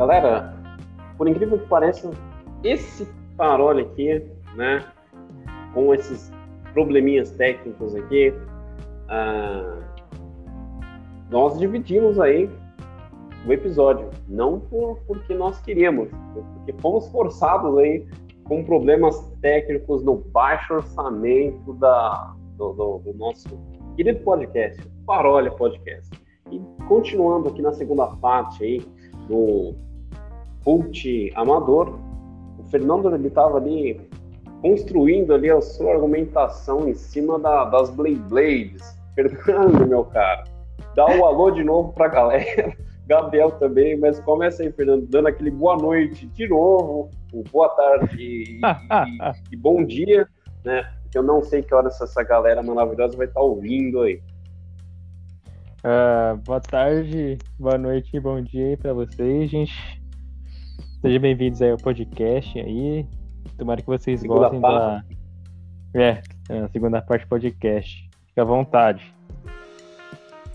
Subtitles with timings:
[0.00, 0.54] Galera,
[1.18, 2.10] por incrível que pareça,
[2.64, 3.06] esse
[3.36, 4.26] parole aqui,
[4.56, 4.82] né,
[5.74, 6.32] com esses
[6.72, 8.32] probleminhas técnicos aqui,
[9.10, 9.78] ah,
[11.28, 12.48] nós dividimos aí
[13.46, 18.08] o episódio, não por, porque nós queríamos, porque fomos forçados aí
[18.44, 23.50] com problemas técnicos no baixo orçamento da, do, do, do nosso
[23.96, 26.10] querido podcast, Parolha Podcast.
[26.50, 26.58] E
[26.88, 28.80] continuando aqui na segunda parte aí
[29.28, 29.89] do
[30.64, 31.98] Cult Amador,
[32.58, 34.00] o Fernando ele estava ali
[34.60, 39.00] construindo ali a sua argumentação em cima da, das Blade Blades.
[39.14, 40.44] Fernando, meu cara,
[40.94, 42.76] dá um alô de novo para a galera.
[43.06, 47.10] Gabriel também, mas começa aí, Fernando, dando aquele boa noite de novo,
[47.50, 50.28] boa tarde e, e, e bom dia,
[50.64, 50.88] né?
[51.02, 54.22] Porque eu não sei que horas essa galera maravilhosa vai estar tá ouvindo aí.
[55.82, 59.99] Uh, boa tarde, boa noite e bom dia aí pra vocês, gente.
[61.02, 63.06] Sejam bem-vindos aí ao podcast aí.
[63.56, 65.16] Tomara que vocês segunda gostem parte.
[65.94, 65.98] da.
[65.98, 66.22] É,
[66.62, 68.10] a segunda parte do podcast.
[68.26, 69.14] Fica à vontade.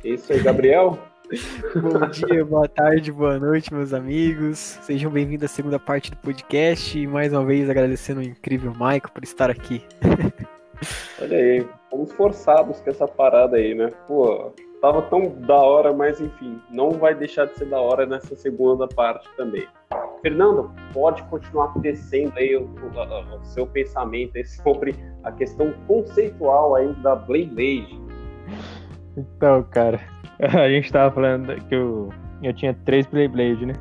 [0.04, 1.00] Isso aí, Gabriel.
[1.82, 4.60] Bom dia, boa tarde, boa noite, meus amigos.
[4.84, 9.09] Sejam bem-vindos à segunda parte do podcast e mais uma vez agradecendo o incrível Michael
[9.12, 9.82] por estar aqui.
[11.20, 13.90] Olha aí, fomos forçados com essa parada aí, né?
[14.08, 14.54] Pô,
[14.86, 18.88] tava tão da hora, mas enfim, não vai deixar de ser da hora nessa segunda
[18.88, 19.67] parte também.
[20.22, 26.94] Fernando, pode continuar tecendo aí o, o, o seu pensamento sobre a questão conceitual aí
[27.02, 28.02] da Blade Blade.
[29.17, 30.00] Então, cara,
[30.39, 32.09] a gente tava falando que eu,
[32.44, 33.73] eu tinha três Blade, né?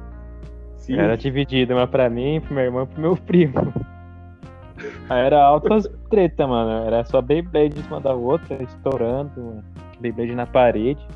[0.78, 0.98] Sim.
[0.98, 3.74] Era dividido, uma pra mim, pro meu irmão e pro meu primo.
[5.10, 6.86] Aí era altas treta, mano.
[6.86, 9.73] Era só Beyblade em cima da outra, estourando, mano.
[10.04, 11.06] Beyblade na parede.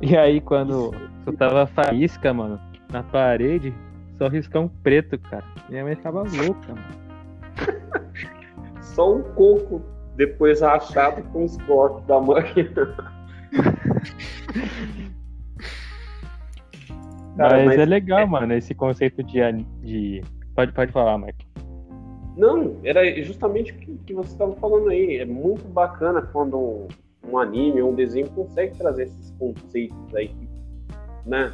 [0.00, 0.92] E aí quando
[1.26, 2.58] eu tava faísca, mano,
[2.90, 3.74] na parede,
[4.18, 5.44] só riscão preto, cara.
[5.68, 7.04] Minha mãe ficava louca, mano.
[8.80, 9.82] só um coco
[10.16, 12.44] depois rachado com os cortes da mãe.
[17.36, 18.26] Cara, mas, mas, é legal, é...
[18.26, 19.40] mano, esse conceito de,
[19.82, 20.22] de.
[20.54, 21.44] Pode, pode falar, Mike.
[22.36, 25.18] Não, era justamente o que, que você estava falando aí.
[25.18, 26.88] É muito bacana quando
[27.28, 30.34] um, anime ou um desenho consegue trazer esses conceitos aí,
[31.26, 31.52] né?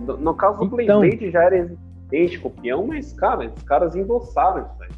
[0.00, 4.66] No, no caso do então, Blade já era existente, copião, mas, cara, os caras endossaram
[4.66, 4.88] isso aí.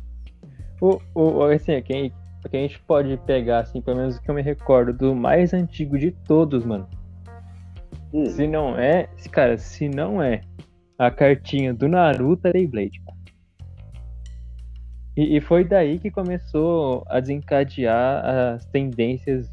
[0.80, 2.12] O, o, assim, quem,
[2.48, 5.52] que a gente pode pegar, assim, pelo menos o que eu me recordo, do mais
[5.52, 6.88] antigo de todos, mano.
[8.12, 8.26] Hum.
[8.26, 10.40] Se não é, cara, se não é
[10.98, 13.00] a cartinha do Naruto é Beyblade.
[15.20, 19.52] E, e foi daí que começou a desencadear as tendências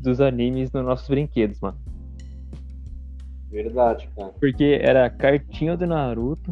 [0.00, 1.78] dos animes nos nossos brinquedos, mano.
[3.50, 4.32] Verdade, cara.
[4.40, 6.50] Porque era a cartinha do Naruto,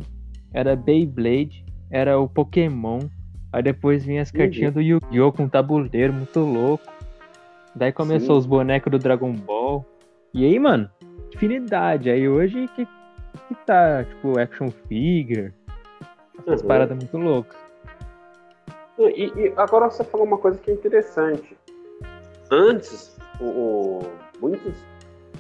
[0.54, 3.00] era Beyblade, era o Pokémon,
[3.52, 5.30] Aí depois vinha as cartinhas do Yu-Gi-Oh!
[5.30, 6.90] com tabuleiro muito louco.
[7.76, 8.38] Daí começou Sim.
[8.38, 9.84] os bonecos do Dragon Ball.
[10.32, 10.88] E aí, mano,
[11.34, 12.08] infinidade.
[12.08, 15.52] Aí hoje que, que tá, tipo, action figure.
[16.38, 16.66] Essas uhum.
[16.66, 17.61] paradas muito loucas.
[18.98, 21.56] E, e, agora você falou uma coisa que é interessante.
[22.50, 23.98] Antes, o, o,
[24.41, 24.75] muitos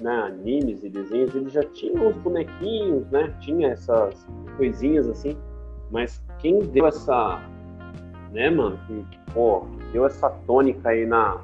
[0.00, 3.34] né, animes e desenhos, eles já tinham os bonequinhos, né?
[3.40, 4.26] Tinha essas
[4.56, 5.36] coisinhas assim.
[5.90, 7.38] Mas quem deu essa
[8.32, 8.78] né, mano?
[8.86, 11.40] Que, pô, deu essa tônica aí na.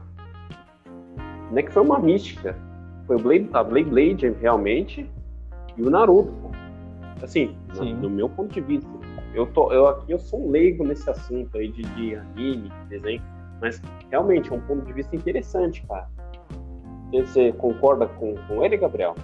[1.50, 2.56] Não é que foi uma mística.
[3.06, 5.08] Foi o Blade, a Blade Blade, realmente,
[5.76, 6.32] e o Naruto.
[7.22, 8.88] Assim, no, no, meu ponto de vista.
[9.34, 12.84] Eu, tô, eu aqui eu sou um leigo nesse assunto aí de, de anime, de
[12.88, 13.22] desenho,
[13.60, 13.80] mas
[14.10, 16.08] realmente é um ponto de vista interessante, cara.
[17.12, 19.14] Você concorda com, com ele, Gabriel?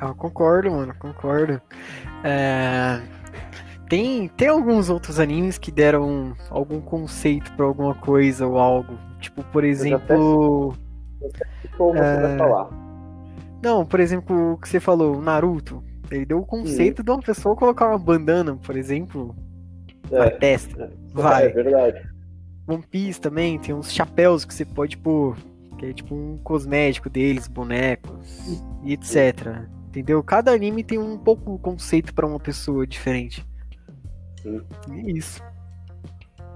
[0.00, 1.60] Eu concordo, mano, concordo.
[2.24, 3.00] É
[3.92, 8.98] tem, tem alguns outros animes que deram algum conceito para alguma coisa ou algo.
[9.20, 10.74] Tipo, por exemplo.
[11.76, 12.70] Como você vai é, falar?
[13.62, 15.84] Não, por exemplo, o que você falou, o Naruto.
[16.14, 17.04] Ele deu o conceito hum.
[17.04, 19.34] de uma pessoa colocar uma bandana, por exemplo,
[20.10, 20.84] é, na testa.
[20.84, 21.46] É, vai.
[21.46, 22.12] É verdade.
[22.66, 25.36] One Piece também tem uns chapéus que você pode pôr,
[25.78, 28.38] que é tipo um cosmético deles, bonecos
[28.84, 29.66] e etc.
[29.88, 30.22] Entendeu?
[30.22, 33.44] Cada anime tem um pouco conceito para uma pessoa diferente.
[34.42, 34.60] Sim.
[34.90, 35.42] É isso.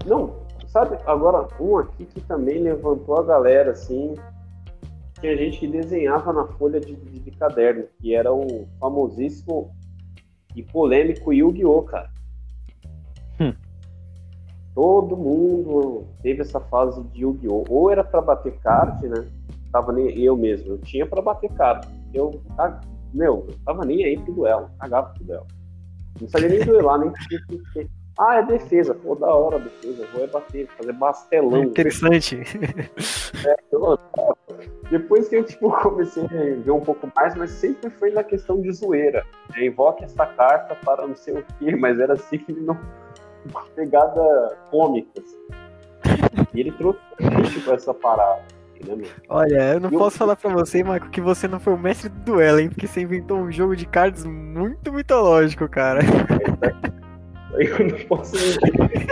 [0.05, 0.35] Não,
[0.67, 4.13] sabe, agora um aqui que também levantou a galera, assim,
[5.19, 9.71] que a gente desenhava na folha de, de, de caderno, que era o famosíssimo
[10.55, 12.09] e polêmico Yu-Gi-Oh, cara.
[13.39, 13.53] Hum.
[14.73, 17.63] Todo mundo teve essa fase de Yu-Gi-Oh!
[17.69, 19.27] Ou era para bater card, né?
[19.71, 21.87] Tava nem eu mesmo, eu tinha para bater card.
[22.13, 22.41] Eu
[23.13, 25.47] meu, eu tava nem aí pro duelo, cagava pro duelo.
[26.19, 27.11] Não sabia nem duelar, nem.
[28.19, 28.95] Ah, é defesa.
[28.95, 30.07] Pô, da hora a defesa.
[30.13, 31.63] Vou é bater, fazer bastelão.
[31.63, 32.39] Interessante.
[33.45, 33.97] É, eu,
[34.89, 38.59] depois que eu tipo, comecei a ver um pouco mais, mas sempre foi na questão
[38.59, 39.25] de zoeira.
[39.55, 42.77] É, invoque essa carta para não sei o quê, mas era assim que não.
[43.49, 45.09] Uma pegada cômica.
[45.21, 46.47] Assim.
[46.53, 46.99] E ele trouxe
[47.53, 48.41] tipo, essa parada.
[48.85, 49.97] Né, Olha, eu não eu...
[49.97, 52.69] posso falar pra você, Marco, que você não foi o mestre do duelo, hein?
[52.69, 56.01] Porque você inventou um jogo de cards muito mitológico, cara.
[56.01, 57.06] Aí
[57.53, 58.35] eu não posso.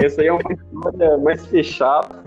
[0.03, 2.23] Essa aí é uma história mais fechada.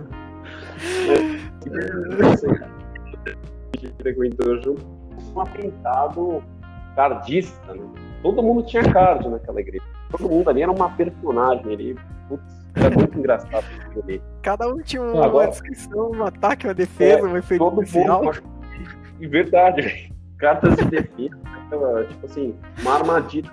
[4.01, 4.99] frequentou junto
[5.35, 6.43] um atentado
[6.95, 7.83] cardista, né?
[8.23, 9.85] Todo mundo tinha card naquela igreja.
[10.11, 11.97] Todo mundo ali era uma personagem ali.
[12.29, 12.43] Putz,
[12.75, 13.65] era muito engraçado
[14.43, 18.25] Cada um tinha uma, Agora, descrição, um ataque, uma defesa, é, um efeito todo especial.
[18.25, 18.43] Mundo,
[19.21, 21.39] verdade, cartas de defesa,
[22.09, 23.51] tipo assim, uma armadilha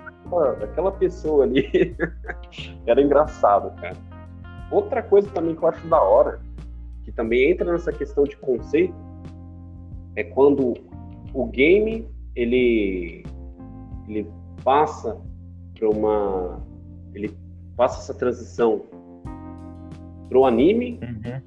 [0.58, 1.96] daquela pessoa ali.
[2.86, 3.96] era engraçado, cara.
[4.70, 6.40] Outra coisa também que eu acho da hora,
[7.04, 8.94] que também entra nessa questão de conceito,
[10.16, 10.74] é quando
[11.32, 13.24] o game ele
[14.08, 14.28] ele
[14.64, 15.20] passa
[15.78, 16.60] para uma
[17.14, 17.36] ele
[17.76, 18.82] passa essa transição
[20.28, 21.40] para o anime uhum.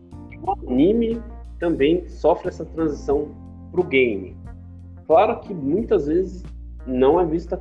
[0.44, 1.22] o anime
[1.60, 3.30] também sofre essa transição
[3.72, 4.38] para o game
[5.08, 6.44] claro que muitas vezes
[6.86, 7.58] não é vista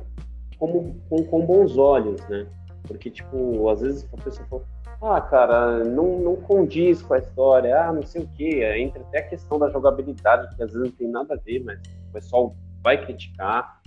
[0.59, 2.45] como com, com bons olhos né
[2.87, 4.63] porque tipo às vezes a pessoa fala
[5.01, 9.19] ah, cara, não, não condiz com a história, ah, não sei o que, entra até
[9.19, 11.79] a questão da jogabilidade, que às vezes não tem nada a ver, mas
[12.09, 12.53] o pessoal
[12.83, 13.81] vai criticar.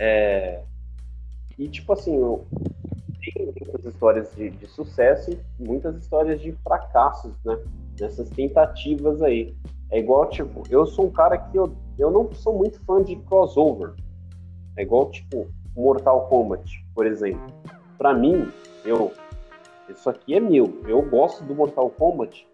[0.00, 0.62] É...
[1.58, 2.12] E, tipo assim,
[3.20, 7.58] tem muitas histórias de, de, sucesso e muitas histórias de fracassos, né?
[7.98, 9.56] Nessas tentativas aí.
[9.90, 13.16] É igual, tipo, eu sou um cara que eu, eu não sou muito fã de
[13.16, 13.94] crossover.
[14.76, 15.48] É igual, tipo,
[15.82, 17.52] Mortal Kombat, por exemplo.
[17.98, 18.48] Para mim,
[18.84, 19.12] eu
[19.88, 20.80] isso aqui é meu.
[20.86, 22.46] Eu gosto do Mortal Kombat,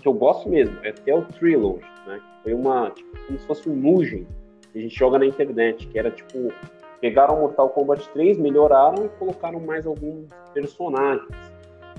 [0.00, 2.20] que eu gosto mesmo, é até o Trilogy, né?
[2.42, 4.26] Foi uma, tipo, como se fosse um Mugen
[4.72, 6.52] que a gente joga na internet, que era tipo,
[7.00, 11.28] pegaram o Mortal Kombat 3, melhoraram e colocaram mais alguns personagens.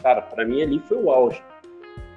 [0.01, 1.41] Cara, para mim ali foi o auge.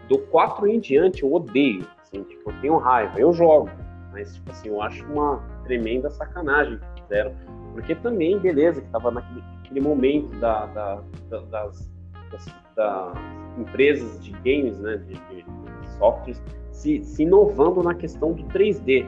[0.09, 3.71] Do 4 em diante eu odeio, assim, tipo, eu tenho raiva, eu jogo,
[4.11, 7.35] mas tipo assim, eu acho uma tremenda sacanagem que fizeram.
[7.73, 11.89] Porque também, beleza, que tava naquele, momento da, da, da, das
[12.31, 13.19] das, das
[13.59, 16.43] empresas de games, né, de, de softwares,
[16.73, 19.07] se, se, inovando na questão do 3D.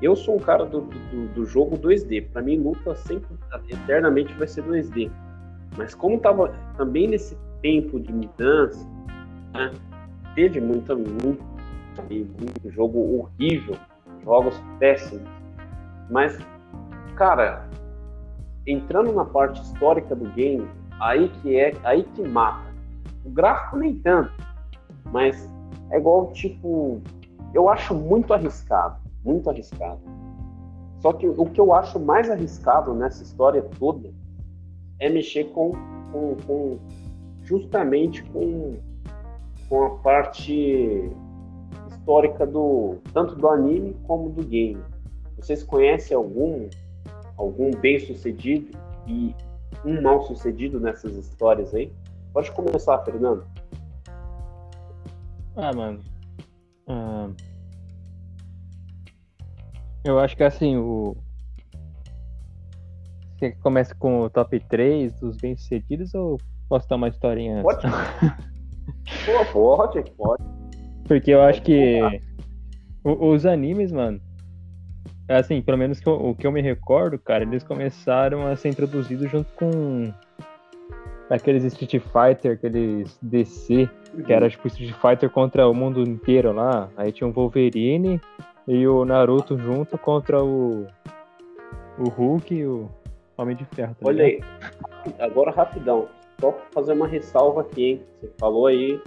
[0.00, 2.28] Eu sou um cara do, do, do jogo 2D.
[2.32, 3.28] Para mim, luta sempre,
[3.68, 5.10] eternamente vai ser 2D.
[5.76, 8.88] Mas como estava também nesse tempo de mudança,
[9.52, 9.70] né,
[10.34, 11.44] teve muita, muito,
[12.08, 13.76] muito jogo horrível,
[14.24, 15.28] jogos péssimos.
[16.08, 16.38] Mas,
[17.20, 17.68] cara,
[18.66, 20.66] entrando na parte histórica do game,
[20.98, 22.72] aí que é, aí que mata.
[23.26, 24.32] O gráfico nem tanto,
[25.12, 25.46] mas
[25.90, 27.02] é igual tipo,
[27.52, 30.00] eu acho muito arriscado, muito arriscado.
[31.00, 34.10] Só que o que eu acho mais arriscado nessa história toda
[34.98, 35.72] é mexer com,
[36.10, 36.78] com, com
[37.42, 38.78] justamente com,
[39.68, 41.12] com a parte
[41.90, 44.82] histórica do tanto do anime como do game.
[45.36, 46.66] Vocês conhecem algum
[47.40, 49.34] algum bem sucedido e
[49.84, 51.90] um mal sucedido nessas histórias aí?
[52.32, 53.44] Pode começar, Fernando.
[55.56, 56.00] Ah, mano.
[56.86, 57.30] Ah,
[60.04, 61.16] eu acho que assim, o.
[63.38, 67.80] Você começa com o top 3 dos bem-sucedidos ou posso dar uma historinha antes?
[67.80, 67.86] Pode.
[69.52, 70.42] Pô, pode, pode.
[71.08, 72.00] Porque eu acho que
[73.02, 74.20] os animes, mano,
[75.38, 78.68] assim, pelo menos que eu, o que eu me recordo, cara, eles começaram a ser
[78.68, 80.12] introduzidos junto com
[81.28, 84.22] aqueles Street Fighter, aqueles DC, uhum.
[84.24, 86.88] que era tipo Street Fighter contra o mundo inteiro lá.
[86.96, 88.20] Aí tinha o Wolverine
[88.66, 90.86] e o Naruto junto contra o
[91.98, 92.88] o Hulk e o
[93.36, 93.94] Homem de Ferro.
[93.94, 94.40] Tá Olha aí,
[95.18, 96.08] agora rapidão,
[96.40, 98.02] só fazer uma ressalva aqui, hein?
[98.20, 99.00] Você falou aí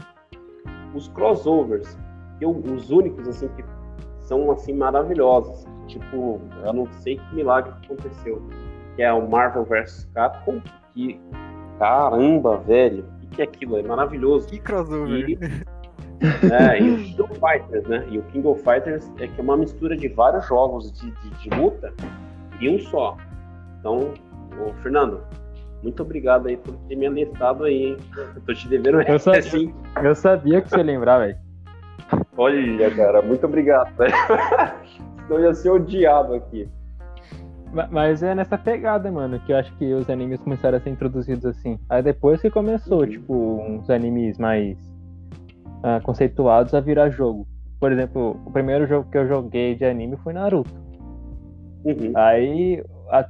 [0.94, 1.98] os crossovers,
[2.38, 3.64] que eu, os únicos assim que
[4.20, 8.42] são assim maravilhosos tipo, eu não sei que milagre aconteceu,
[8.96, 10.62] que é o Marvel vs Capcom,
[10.94, 11.20] que
[11.80, 13.78] caramba, velho, o que, que é aquilo?
[13.78, 14.48] É maravilhoso.
[14.48, 15.30] Que crossover.
[15.30, 15.38] E,
[16.52, 18.06] é, e o King of Fighters, né?
[18.10, 21.30] E o King of Fighters é que é uma mistura de vários jogos de, de,
[21.38, 21.94] de luta
[22.60, 23.18] e um só.
[23.80, 24.14] Então,
[24.60, 25.22] ô, Fernando,
[25.82, 27.98] muito obrigado aí por ter me alertado aí, hein?
[28.16, 29.74] Eu tô te devendo eu sabia, assim.
[30.02, 31.38] Eu sabia que você ia lembrar, velho.
[32.38, 33.92] Olha, cara, muito obrigado.
[35.28, 36.70] Senão ia ser odiado aqui.
[37.90, 41.46] Mas é nessa pegada, mano, que eu acho que os animes começaram a ser introduzidos
[41.46, 41.80] assim.
[41.90, 43.10] Aí depois que começou, uhum.
[43.10, 44.78] tipo, uns animes mais
[45.80, 47.48] uh, conceituados a virar jogo.
[47.80, 50.72] Por exemplo, o primeiro jogo que eu joguei de anime foi Naruto.
[51.84, 52.12] Uhum.
[52.16, 53.28] Aí, a,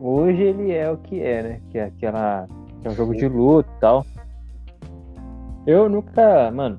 [0.00, 1.60] hoje ele é o que é, né?
[1.70, 2.46] Que é aquela.
[2.80, 4.06] Que é um jogo de luta e tal.
[5.66, 6.78] Eu nunca, mano,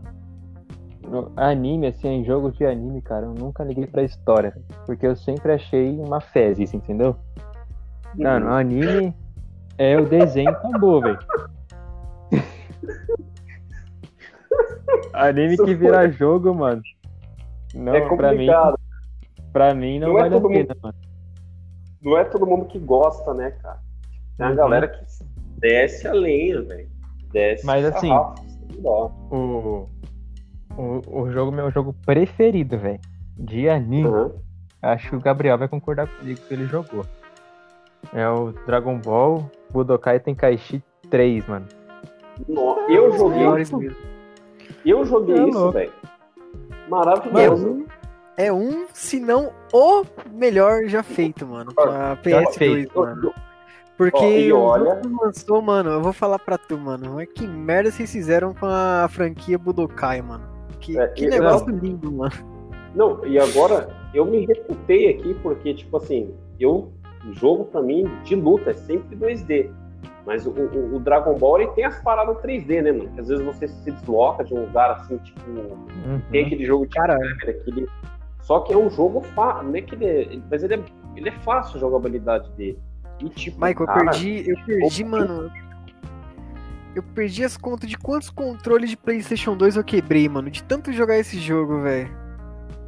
[1.36, 4.56] anime, assim, em jogo de anime, cara, eu nunca liguei pra história.
[4.86, 7.16] Porque eu sempre achei uma fezes, entendeu?
[8.16, 8.54] Mano, uhum.
[8.54, 9.16] anime
[9.78, 11.20] é o desenho acabou, velho.
[15.14, 16.82] anime que vira jogo, mano.
[17.74, 18.48] Não, é pra mim,
[19.54, 20.98] pra mim não, não é vale é a pena, mundo, mano.
[22.02, 23.80] Não é todo mundo que gosta, né, cara?
[24.38, 24.56] Tem uma uhum.
[24.58, 25.06] galera que
[25.58, 26.90] desce a lenha, velho.
[27.32, 28.12] Desce Mas assim,
[29.32, 29.88] o,
[30.78, 33.00] o, o jogo, meu jogo preferido, velho.
[33.38, 34.08] De anime.
[34.08, 34.32] Uhum.
[34.82, 37.06] Acho que o Gabriel vai concordar comigo que ele jogou.
[38.14, 41.68] É o Dragon Ball Budokai Tenkaichi 3, mano.
[42.90, 43.96] eu joguei.
[44.86, 45.92] Eu joguei é isso, velho.
[46.90, 47.86] Maravilhoso.
[48.36, 51.74] É um, se não o melhor já feito, mano.
[51.74, 53.34] Pra PS2, mano.
[53.98, 55.00] Porque oh, olha...
[55.06, 57.14] o lançou, mano, eu vou falar pra tu, mano.
[57.16, 60.44] Mas que merda vocês fizeram com a franquia Budokai, mano.
[60.82, 62.34] Que, é, que negócio não, lindo, mano.
[62.94, 66.92] Não, e agora eu me reputei aqui porque, tipo assim, eu.
[67.24, 69.70] O jogo pra mim de luta é sempre 2D.
[70.26, 73.12] Mas o, o, o, Dragon Ball ele tem as paradas 3D, né, mano?
[73.12, 75.40] Que às vezes você se desloca de um lugar assim, tipo.
[75.48, 76.20] Uhum.
[76.32, 77.16] Tem aquele jogo de cara.
[77.48, 77.88] Aquele...
[78.40, 79.82] Só que é um jogo fácil, né?
[79.82, 80.40] Que ele é...
[80.50, 80.80] Mas ele é,
[81.16, 82.80] ele é fácil a jogabilidade dele.
[83.20, 85.44] E, tipo, Michael, cara, eu perdi, eu perdi, mano.
[85.44, 85.52] Eu
[87.02, 90.50] perdi as contas de quantos controles de PlayStation 2 eu quebrei, mano.
[90.50, 92.10] De tanto jogar esse jogo, velho.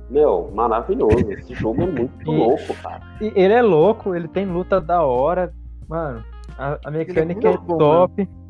[0.10, 1.32] Meu, maravilhoso.
[1.32, 3.02] Esse jogo é muito e, louco, cara.
[3.22, 5.54] E ele é louco, ele tem luta da hora.
[5.88, 6.24] Mano,
[6.58, 8.14] a, a mecânica é, é bom, top.
[8.22, 8.44] Mano.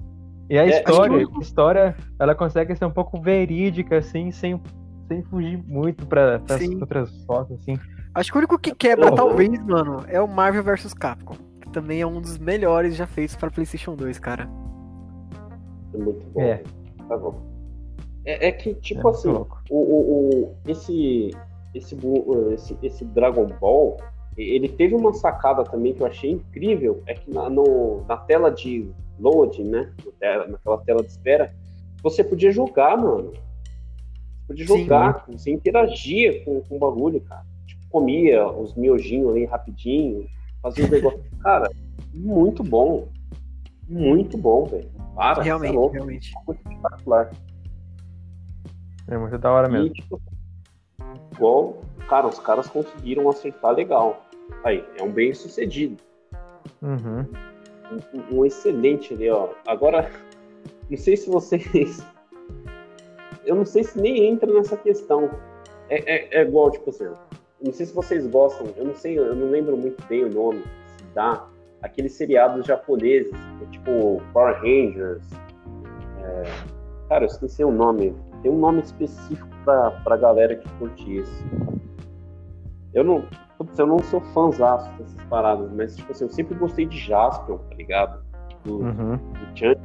[0.49, 1.37] E a é, história, que...
[1.37, 4.61] a história, ela consegue ser um pouco verídica, assim, sem,
[5.07, 6.41] sem fugir muito para
[6.79, 7.79] outras fotos, assim.
[8.13, 11.35] Acho que o único que quebra, oh, talvez, mano, é o Marvel vs Capcom.
[11.61, 14.49] Que também é um dos melhores já feitos para PlayStation 2, cara.
[15.93, 16.41] É muito bom.
[16.41, 16.63] É.
[17.07, 17.35] Tá bom.
[18.25, 21.31] É, é que, tipo é assim, o, o, o, esse,
[21.73, 21.97] esse,
[22.53, 23.97] esse, esse Dragon Ball,
[24.37, 28.49] ele teve uma sacada também que eu achei incrível, é que na, no, na tela
[28.49, 29.91] de load, né,
[30.49, 31.53] naquela tela de espera,
[32.01, 33.31] você podia jogar, mano.
[33.31, 35.37] Você podia jogar, Sim.
[35.37, 37.45] você interagia com, com o bagulho, cara.
[37.65, 40.27] Tipo, comia os miojinhos ali rapidinho,
[40.61, 41.23] fazia os negócios.
[41.41, 41.69] Cara,
[42.13, 43.07] muito bom.
[43.87, 44.89] Muito bom, velho.
[45.15, 46.33] Para, realmente, é realmente.
[46.47, 47.31] Muito espetacular.
[49.07, 49.87] É muito da hora mesmo.
[49.87, 50.21] E, tipo,
[51.33, 54.25] igual, cara, os caras conseguiram acertar legal.
[54.63, 55.97] Aí, é um bem sucedido.
[56.81, 57.25] Uhum.
[58.13, 59.49] Um, um, excelente ali, ó.
[59.67, 60.09] Agora,
[60.89, 62.05] não sei se vocês.
[63.45, 65.29] Eu não sei se nem entra nessa questão.
[65.89, 67.09] É, é, é igual, tipo assim,
[67.61, 70.63] não sei se vocês gostam, eu não sei, eu não lembro muito bem o nome,
[70.97, 71.47] se dá,
[71.81, 73.31] aqueles seriados japoneses,
[73.83, 75.23] tipo Power Rangers.
[76.19, 76.43] É,
[77.09, 78.15] cara, eu esqueci o nome.
[78.41, 81.45] Tem um nome específico pra, pra galera que curte isso.
[82.93, 83.25] Eu não.
[83.57, 87.57] Putz, eu não sou fãzaço dessas paradas, mas tipo assim, eu sempre gostei de Jasper,
[87.57, 88.23] tá ligado?
[88.63, 89.17] Do, uhum.
[89.17, 89.75] do Chan.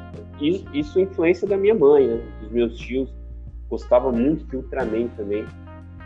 [0.40, 2.22] Isso, isso é influência da minha mãe, né?
[2.40, 3.14] Dos meus tios.
[3.68, 5.44] Gostava muito de Ultraman também.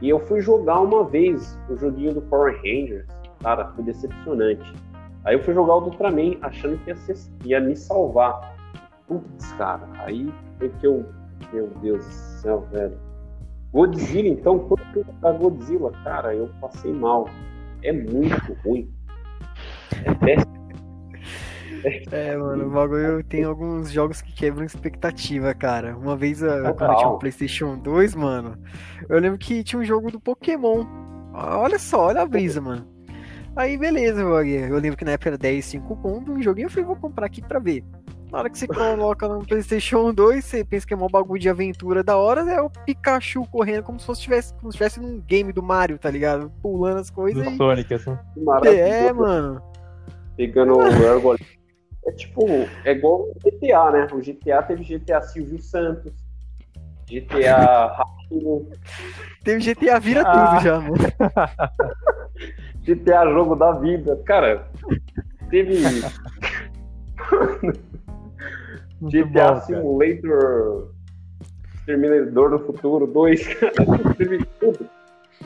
[0.00, 3.06] E eu fui jogar uma vez o joguinho do Power Rangers.
[3.40, 4.72] Cara, foi decepcionante.
[5.24, 8.56] Aí eu fui jogar o Ultraman achando que ia, ser, ia me salvar.
[9.06, 11.04] Putz, cara, aí foi que eu.
[11.52, 12.96] Meu Deus do céu, velho.
[13.72, 17.28] Godzilla, então, quando eu jogar Godzilla, cara, eu passei mal.
[17.82, 18.92] É muito ruim.
[20.04, 20.52] É péssimo.
[22.12, 25.96] É, mano, o bagulho tem alguns jogos que quebram expectativa, cara.
[25.96, 28.56] Uma vez, eu, quando eu tinha um PlayStation 2, mano,
[29.08, 30.86] eu lembro que tinha um jogo do Pokémon.
[31.34, 32.91] Olha só, olha a brisa, mano.
[33.54, 36.84] Aí beleza, eu lembro que na época era 10, 5 conto, um joguinho eu falei,
[36.84, 37.84] vou comprar aqui pra ver.
[38.32, 41.50] Na hora que você coloca no Playstation 2, você pensa que é um bagulho de
[41.50, 45.20] aventura da hora, é o Pikachu correndo como se fosse tivesse, como se estivesse num
[45.20, 46.50] game do Mario, tá ligado?
[46.62, 47.44] Pulando as coisas.
[47.44, 47.56] Do e...
[47.58, 48.16] Sonic, assim.
[48.64, 49.62] É, mano.
[50.34, 51.36] Pegando o Ergol.
[52.06, 52.46] É tipo,
[52.84, 54.06] é igual o GTA, né?
[54.10, 56.14] O GTA teve GTA Silvio Santos,
[57.06, 58.66] GTA Ratinho.
[59.44, 60.46] Teve GTA Vira ah.
[60.46, 60.94] Tudo já, mano.
[62.82, 64.20] GTA Jogo da Vida.
[64.24, 64.66] Cara,
[65.50, 65.76] teve.
[69.00, 70.88] GTA bom, Simulator
[71.86, 74.88] Terminador do Futuro 2, cara, teve tudo.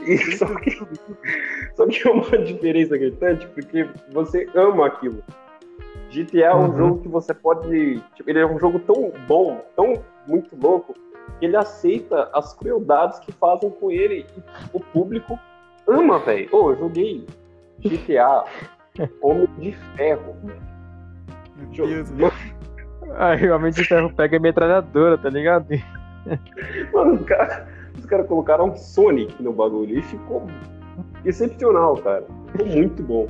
[0.06, 0.70] E só, que,
[1.74, 5.22] só que é uma diferença gritante, porque você ama aquilo.
[6.10, 6.76] GTA é um Uhum.
[6.76, 8.00] jogo que você pode.
[8.14, 9.94] Tipo, ele é um jogo tão bom, tão
[10.26, 10.94] muito louco,
[11.38, 14.26] que ele aceita as crueldades que fazem com ele.
[14.36, 15.38] E o público
[15.88, 16.48] ama, velho.
[16.52, 17.26] Ô, eu joguei
[17.80, 18.44] GTA
[19.22, 20.66] Homem de Ferro, velho.
[21.56, 22.32] Meu Deus, Mano,
[23.16, 25.68] Aí o Homem de Ferro pega a metralhadora, tá ligado?
[26.92, 27.66] Mano, os caras
[28.06, 30.46] cara colocaram um Sonic no bagulho e ficou
[31.24, 32.24] excepcional, cara.
[32.52, 33.28] Ficou muito bom.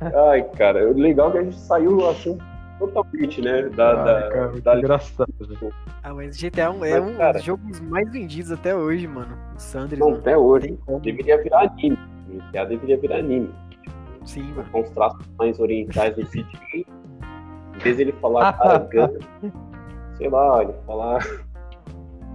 [0.30, 2.38] Ai, cara, o legal é que a gente saiu assim
[2.78, 3.62] totalmente, né?
[3.70, 5.28] Da, Ai, da, cara, da- engraçado.
[6.02, 9.06] Ah, mas GTA é um, é Mas, um cara- dos jogos mais vendidos até hoje,
[9.06, 9.36] mano.
[9.54, 10.20] O Sanders, Não, mano.
[10.20, 10.68] até hoje.
[10.68, 11.00] Tem como.
[11.00, 11.98] Deveria virar anime.
[12.28, 13.50] GTA deveria virar anime.
[14.24, 14.68] Sim, mano.
[14.70, 16.84] Com os traços mais orientais desse dia.
[17.74, 19.10] Em vez dele falar Argan,
[20.16, 21.18] sei lá, ele falar.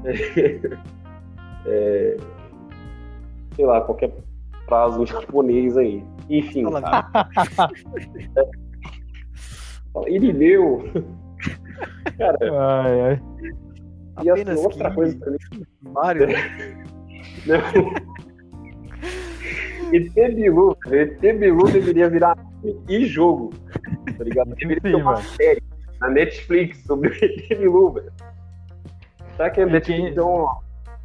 [1.65, 2.17] é,
[3.55, 4.11] sei lá, qualquer
[4.99, 6.03] em japonês aí.
[6.29, 7.07] Enfim, cara.
[9.93, 10.83] Fala, Irineu.
[12.17, 13.21] Cara, Ai, ai.
[14.23, 15.39] e assim, Apenas outra que- coisa também.
[15.81, 16.27] Mario,
[17.45, 17.59] Não.
[19.93, 22.37] ET Bilu, ET Bilu deveria virar
[22.87, 23.51] e jogo.
[24.17, 24.55] Tá ligado?
[24.55, 25.23] Deveria ter Sim, uma mano.
[25.35, 25.61] série
[25.99, 28.11] na Netflix sobre o ET Bilu, velho.
[29.35, 30.59] Será que a Netflix quem- é uma,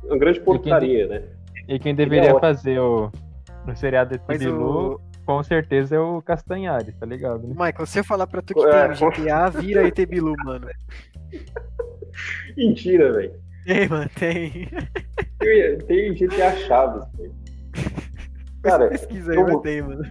[0.05, 1.23] uma grande porcaria, né?
[1.67, 3.11] E quem deveria fazer o,
[3.67, 5.01] o seriado mas Bilu, o.
[5.29, 7.47] com certeza é o Castanhares, tá ligado?
[7.47, 7.49] Né?
[7.51, 10.67] Michael, se eu falar pra tu que É, tem um GTA, vira ET Bilu, mano.
[12.57, 13.35] Mentira, velho.
[13.67, 14.51] Tem, mano, tem.
[15.39, 17.35] Tem- Tem GTA Chaves, velho.
[18.63, 20.03] Cara, Pesquisa aí, como- mas tem, mano.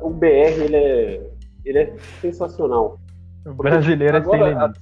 [0.00, 0.26] O BR,
[0.64, 1.30] ele é,
[1.66, 2.98] ele é sensacional.
[3.44, 4.80] O brasileiro é sem limites.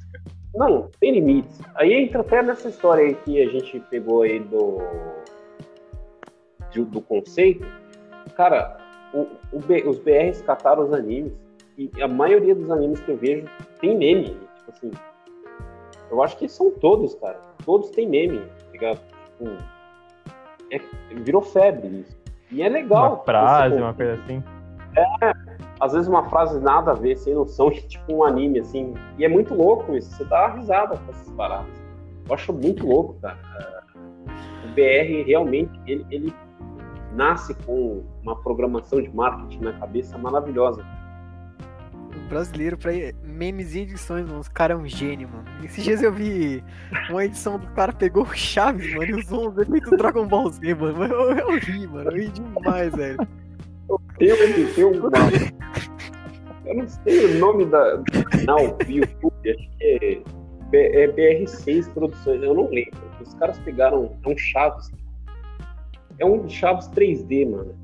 [0.55, 1.61] Não, tem limites.
[1.75, 4.79] Aí entra até nessa história aí que a gente pegou aí do.
[6.73, 7.67] do conceito.
[8.37, 8.77] Cara,
[9.15, 11.33] o, o os BRs cataram os animes.
[11.79, 13.49] E a maioria dos animes que eu vejo
[13.81, 14.37] tem meme.
[14.59, 14.91] Tipo assim.
[16.11, 17.39] Eu acho que são todos, cara.
[17.65, 19.01] Todos têm meme, tá ligado?
[19.25, 19.51] Tipo.
[20.71, 22.17] é- virou febre isso.
[22.51, 23.15] E é legal.
[23.15, 24.43] Uma frase, uma coisa assim.
[25.81, 28.95] às vezes uma frase nada a ver, sem noção, tipo um anime, assim.
[29.19, 31.85] E é muito louco isso, você dá uma risada com essas paradas.
[32.29, 33.39] Eu acho muito louco, cara.
[34.65, 36.35] O BR realmente, ele, ele
[37.15, 40.85] nasce com uma programação de marketing na cabeça maravilhosa.
[42.17, 42.93] O brasileiro pra
[43.25, 44.41] memes e edições, mano.
[44.41, 45.45] Os caras é um gênio, mano.
[45.65, 46.63] Esses dias eu vi
[47.11, 50.75] uma edição do cara pegou Chaves, mano, e usou um efeito do Dragon Ball Z,
[50.75, 51.05] mano.
[51.05, 52.11] Eu, eu ri, mano.
[52.11, 53.19] Eu ri demais, velho.
[54.19, 55.11] Tem, um- uma.
[56.65, 60.23] Eu não sei o nome da canal do YouTube, acho que
[60.73, 62.99] é, é BR6 Produções, eu não lembro.
[63.21, 64.17] Os caras pegaram.
[64.25, 64.91] É um Chaves.
[66.19, 67.75] É um Chaves 3D, mano.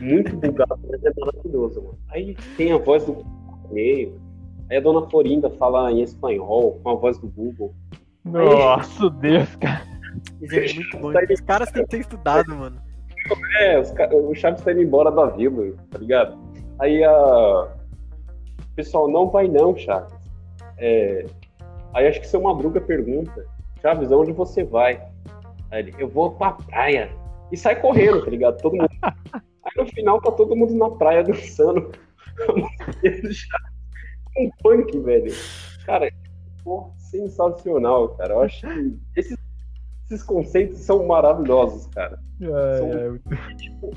[0.00, 1.98] Muito bugado, mas é maravilhoso, mano.
[2.10, 3.24] Aí tem a voz do
[3.70, 4.20] meio.
[4.70, 7.74] Aí a dona Florinda fala em espanhol, com a voz do Google.
[8.24, 9.82] Nossa, Deus, cara.
[10.42, 11.12] Isso é muito bom.
[11.32, 12.76] Os caras têm que ter estudado, mano.
[13.60, 16.36] É, os ca- o Chaves tá indo embora da vila, tá ligado?
[16.78, 17.68] Aí a.
[18.74, 20.12] Pessoal, não vai não, Chaves.
[20.78, 21.26] É...
[21.92, 23.44] Aí acho que seu Madruga pergunta,
[23.82, 25.00] Chaves, aonde você vai?
[25.70, 27.10] Aí ele, eu vou pra praia.
[27.50, 28.60] E sai correndo, tá ligado?
[28.60, 28.88] Todo mundo.
[29.34, 31.90] Aí no final tá todo mundo na praia dançando.
[34.38, 35.32] Um punk, velho.
[35.84, 36.10] Cara,
[36.64, 38.34] pô, sensacional, cara.
[38.34, 39.36] Eu acho que esses,
[40.06, 42.18] esses conceitos são maravilhosos, cara.
[42.40, 43.90] Ai, ai, tipo,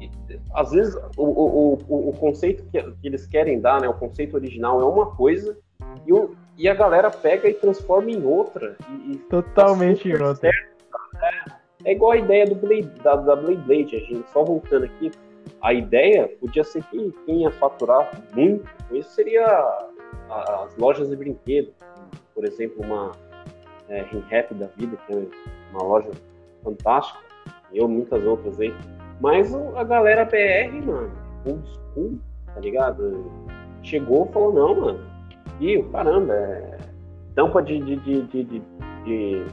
[0.00, 3.88] e- e- às vezes o, o, o, o conceito que, que eles querem dar, né,
[3.88, 5.56] o conceito original é uma coisa
[6.06, 8.76] e, o, e a galera pega e transforma em outra.
[8.90, 10.50] E, e Totalmente super outra.
[10.50, 11.63] certo, cara.
[11.84, 15.10] É, igual a ideia do Blade, da, da Blade Blade, a gente só voltando aqui.
[15.60, 19.44] A ideia podia ser que quem ia faturar muito com isso seria
[20.30, 21.70] as lojas de brinquedo.
[22.34, 23.12] Por exemplo, uma
[23.88, 25.22] é, Rap da vida, que é
[25.72, 26.10] uma loja
[26.62, 27.18] fantástica.
[27.72, 28.74] Eu, muitas outras aí.
[29.20, 31.10] Mas a galera BR, mano,
[31.46, 32.18] old school,
[32.54, 33.30] tá ligado?
[33.82, 35.00] Chegou e falou, não, mano.
[35.60, 36.78] E caramba, é
[37.34, 38.44] tampa de, de, de-
[39.04, 39.44] de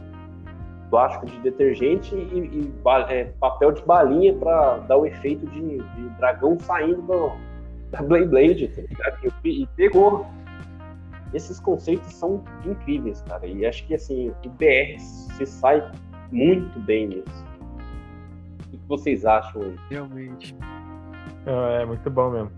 [0.91, 2.73] plástico de detergente e, e
[3.10, 7.32] é, papel de balinha pra dar o efeito de, de dragão saindo do,
[7.89, 9.34] da Blade Blade, tá ligado?
[9.43, 10.25] E, e pegou.
[11.34, 13.47] Esses conceitos são incríveis, cara.
[13.47, 15.82] E acho que assim, o BR se sai
[16.30, 17.45] muito bem nisso.
[18.67, 19.75] O que vocês acham aí?
[19.89, 20.54] Realmente.
[21.45, 22.51] É muito bom mesmo.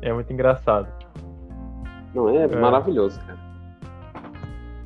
[0.00, 0.88] É muito engraçado.
[2.14, 2.56] Não, é, É.
[2.56, 3.49] maravilhoso, cara.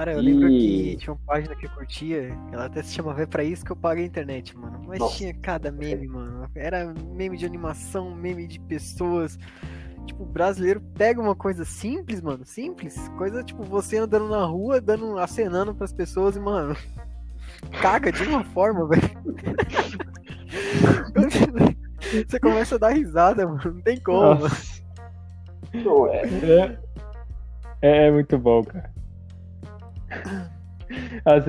[0.05, 3.27] Cara, eu lembro que tinha uma página que eu curtia, ela até se chamava É
[3.27, 4.83] Pra Isso Que Eu Pago a Internet, mano.
[4.87, 5.17] Mas Nossa.
[5.17, 6.47] tinha cada meme, mano.
[6.55, 9.39] Era meme de animação, meme de pessoas.
[10.05, 13.09] Tipo, o brasileiro pega uma coisa simples, mano, simples.
[13.17, 16.77] Coisa tipo você andando na rua, dando, acenando pras pessoas e, mano,
[17.81, 19.01] caga de uma forma, velho.
[22.29, 23.63] Você começa a dar risada, mano.
[23.65, 24.43] Não tem como, mano.
[24.43, 24.83] Nossa,
[25.73, 26.79] Não, é,
[27.81, 28.94] é, é muito bom, cara.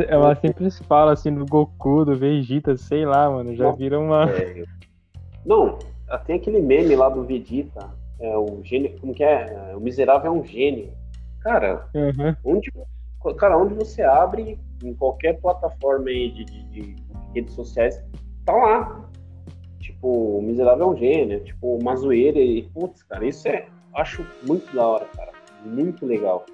[0.08, 3.56] É uma simples fala assim do Goku, do Vegeta, sei lá, mano.
[3.56, 4.24] Já vira uma.
[4.30, 4.64] é-
[5.46, 5.78] Não,
[6.26, 7.90] tem aquele meme lá do Vegeta.
[8.20, 8.98] É o gênio.
[9.00, 9.72] Como que é?
[9.72, 10.90] É, O miserável é um gênio.
[11.42, 12.36] Cara, Aham.
[12.44, 12.72] onde,
[13.38, 16.96] cara, onde você abre, em qualquer plataforma aí de, de- de
[17.34, 18.02] redes sociais,
[18.46, 19.10] tá lá.
[19.80, 24.26] Tipo, o miserável é um gênio, tipo, uma zoeira e, putz, cara, isso é, acho
[24.48, 25.32] muito da hora, cara,
[25.64, 26.46] muito legal.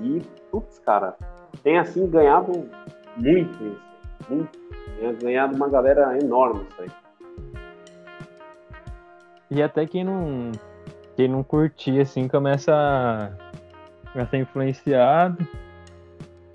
[0.00, 1.14] E, putz, cara,
[1.62, 2.68] tem assim ganhado
[3.16, 3.80] muito isso,
[4.28, 4.58] muito,
[5.00, 6.88] tem ganhado uma galera enorme isso aí.
[9.50, 10.52] E até quem não.
[11.16, 13.30] Quem não curtir, assim, começa a,
[14.20, 15.44] a ser influenciado.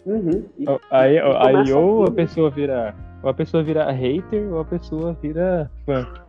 [0.06, 0.46] Uhum.
[0.58, 2.16] E- Aí, e aí começa ou a tudo.
[2.16, 2.96] pessoa vira.
[3.22, 6.08] Ou a pessoa vira hater, ou a pessoa vira fã.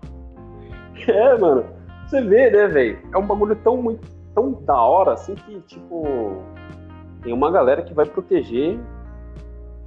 [1.09, 1.64] É, mano.
[2.07, 2.98] Você vê, né, velho?
[3.12, 6.42] É um bagulho tão muito, tão da hora assim que, tipo,
[7.25, 8.79] tem uma galera que vai proteger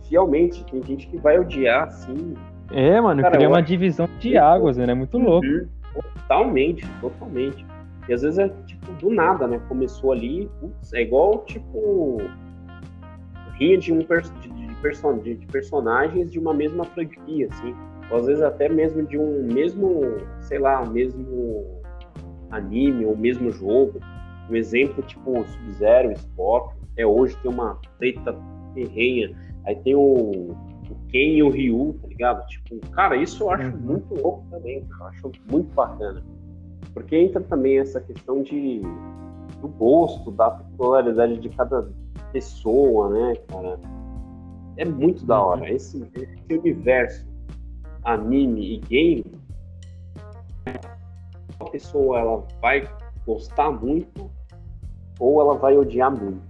[0.09, 0.65] fielmente.
[0.65, 2.33] Tem gente que vai odiar, assim.
[2.71, 4.85] É, mano, Cara, cria uma divisão de águas, né?
[4.89, 5.45] É muito louco.
[5.47, 5.67] Uhum.
[6.27, 7.65] Totalmente, totalmente.
[8.09, 9.59] E às vezes é tipo do nada, né?
[9.67, 12.17] Começou ali, putz, é igual tipo
[13.59, 17.73] rinha de um pers- de, de person- de- de personagens de uma mesma franquia, assim.
[18.11, 20.01] Ou às vezes até mesmo de um mesmo,
[20.39, 21.65] sei lá, um mesmo
[22.51, 23.99] anime ou mesmo jogo.
[24.49, 28.35] Um exemplo tipo Sub-Zero, Scorpion, até hoje tem uma treta
[28.73, 29.31] ferrenha.
[29.65, 30.01] Aí tem o,
[30.89, 32.47] o Ken e o Ryu, tá ligado?
[32.47, 33.77] Tipo, cara, isso eu acho Uhum.
[33.81, 35.03] muito louco também, cara.
[35.03, 36.23] Eu acho muito bacana.
[36.93, 38.81] Porque entra também essa questão de
[39.61, 41.87] do gosto, da popularidade de cada
[42.31, 43.79] pessoa, né, cara?
[44.77, 45.71] É muito da hora.
[45.71, 47.25] Esse, esse universo
[48.03, 49.25] anime e game,
[51.59, 52.87] a pessoa ela vai
[53.25, 54.29] gostar muito
[55.19, 56.41] ou ela vai odiar muito,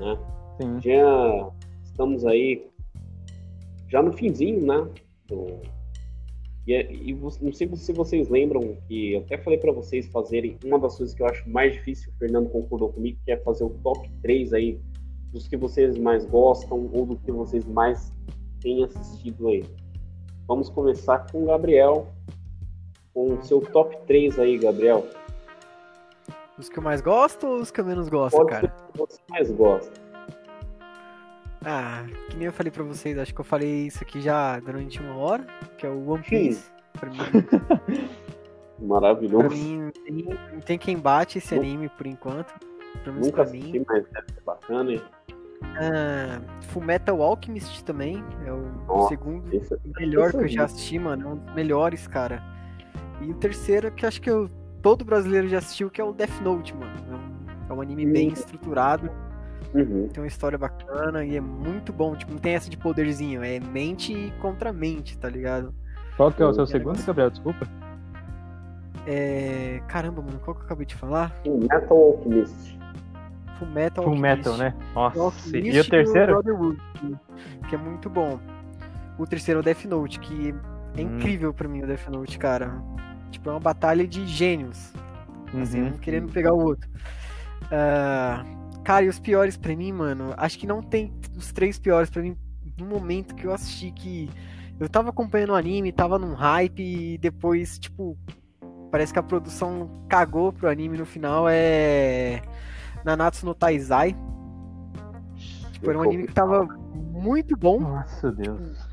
[0.00, 0.18] né?
[0.60, 0.80] Sim.
[0.80, 1.50] Já
[1.84, 2.66] estamos aí
[3.88, 4.88] já no finzinho, né?
[5.28, 5.60] do-
[6.66, 10.56] E, é- e não sei se vocês lembram que eu até falei para vocês fazerem
[10.64, 13.62] uma das coisas que eu acho mais difícil, o Fernando concordou comigo, que é fazer
[13.62, 14.80] o top 3 aí
[15.32, 18.12] dos que vocês mais gostam ou do que vocês mais
[18.60, 19.64] têm assistido aí.
[20.48, 22.08] Vamos começar com o Gabriel,
[23.14, 25.06] com o seu top 3 aí, Gabriel.
[26.58, 28.68] Os que eu mais gosto ou os que eu menos gosto, Pode cara?
[28.68, 29.92] ser o que você mais gosta.
[31.64, 35.00] Ah, que nem eu falei pra vocês, acho que eu falei isso aqui já durante
[35.00, 35.44] uma hora,
[35.76, 36.70] que é o One Piece.
[36.98, 37.80] Pra mim, pra
[38.80, 39.48] Maravilhoso.
[39.50, 39.90] mim
[40.52, 42.54] não tem, quem bate esse anime por enquanto.
[43.02, 43.84] Pelo menos Nunca pra mim.
[43.86, 44.92] mas deve ser bacana.
[44.92, 45.02] hein?
[45.78, 51.26] Ah, Fullmetal Alchemist também, é o Nossa, segundo Esse- melhor que eu já assisti, mano.
[51.28, 52.42] É um dos melhores, cara.
[53.20, 54.48] E o terceiro, que acho que eu,
[54.86, 56.92] todo brasileiro já assistiu, que é o Death Note, mano.
[57.68, 58.32] É um, é anime bem Hum.
[58.32, 59.10] estruturado,
[59.74, 60.06] Uhum.
[60.12, 62.14] tem uma história bacana e é muito bom.
[62.14, 65.74] Tipo, não tem essa de poderzinho, é mente contra mente, tá ligado?
[66.16, 67.30] Qual que é o seu É segundo, negócio- Gabriel?
[67.30, 67.66] Desculpa.
[69.08, 69.82] É.
[69.88, 71.32] Caramba, mano, qual que eu acabei de falar?
[71.44, 72.78] Metal Alchemist.
[73.58, 74.36] Fullmetal Full Alchemist.
[74.36, 74.74] Metal, né?
[74.94, 75.18] Nossa.
[75.20, 76.42] Alchemist E o terceiro?
[77.68, 78.38] Que é muito bom.
[79.18, 80.54] O terceiro é o Death Note, que
[80.96, 81.16] é Hum.
[81.16, 82.72] incrível pra mim o Death Note, cara.
[83.36, 84.92] Tipo, é uma batalha de gênios.
[85.60, 85.88] Assim, Uhum.
[85.88, 86.88] um querendo pegar o outro.
[87.70, 88.42] Ah,
[88.82, 92.22] cara, e os piores pra mim, mano, acho que não tem os três piores pra
[92.22, 92.34] mim
[92.78, 94.30] no momento que eu assisti que
[94.80, 98.16] eu tava acompanhando o anime, tava num hype e depois, tipo,
[98.90, 102.40] parece que a produção cagou pro anime no final é
[103.04, 104.16] Nanatsu no Taizai.
[105.72, 108.85] Tipo, era um anime que tava muito bom, Nossa, Deus.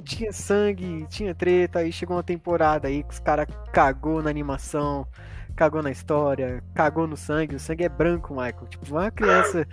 [0.00, 5.06] Tinha sangue, tinha treta, aí chegou uma temporada aí que os caras cagou na animação,
[5.56, 8.66] cagou na história, cagou no sangue, o sangue é branco, Michael.
[8.68, 9.66] Tipo, uma criança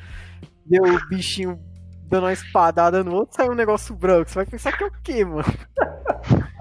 [0.66, 1.60] deu o bichinho
[2.04, 4.30] dando uma espadada no outro, saiu um negócio branco.
[4.30, 5.44] Você vai pensar que é o quê, mano?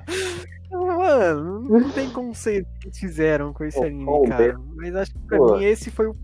[0.70, 4.59] Mano, não tem conceito que eles fizeram com esse Pô, anime, cara.
[4.74, 5.57] Mas acho que pra Pô.
[5.57, 6.16] mim esse foi o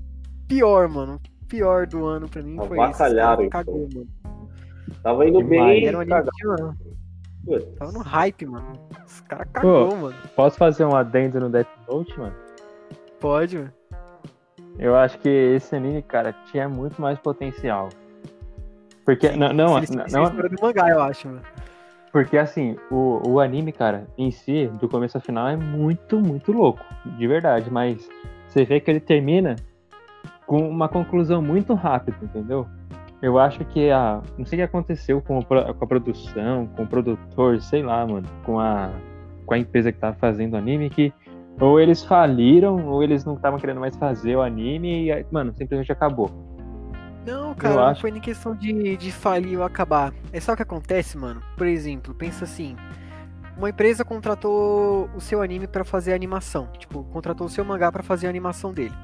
[0.47, 1.21] pior, mano.
[1.43, 3.03] O pior do ano pra mim foi esse.
[3.05, 3.49] Então.
[3.49, 4.09] cagou, mano.
[5.03, 5.81] Tava indo Demais.
[5.81, 5.87] bem.
[5.87, 6.92] Era um anime que Putz.
[7.79, 8.73] Tava no hype, mano.
[9.07, 10.17] Os caras cagou, mano.
[10.37, 12.35] Posso fazer um adendo no Death Note, mano?
[13.21, 13.73] Pode, mano.
[14.79, 17.89] Eu acho que esse anime, cara, tinha muito mais potencial.
[19.05, 21.43] Porque, Sim, não, não, eles não, a história do mangá, eu acho, mano.
[22.13, 26.53] porque assim, o, o anime, cara, em si, do começo ao final, é muito, muito
[26.53, 28.09] louco, de verdade, mas
[28.49, 29.57] você vê que ele termina
[30.47, 32.67] com uma conclusão muito rápida, entendeu?
[33.23, 34.21] Eu acho que a.
[34.37, 35.55] Não sei o que aconteceu com, o com
[35.85, 38.91] a produção, com o produtor, sei lá, mano, com a,
[39.47, 41.13] com a empresa que tava fazendo o anime, que
[41.61, 45.93] ou eles faliram, ou eles não estavam querendo mais fazer o anime e, mano, simplesmente
[45.93, 46.31] acabou.
[47.25, 50.13] Não, cara, não acho- foi nem questão de, de falir ou acabar.
[50.33, 51.41] É só o que acontece, mano.
[51.57, 52.75] Por exemplo, pensa assim.
[53.57, 56.67] Uma empresa contratou o seu anime pra fazer a animação.
[56.79, 58.95] Tipo, contratou o seu mangá pra fazer a animação dele.